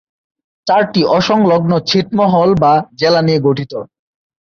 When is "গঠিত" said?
3.47-3.73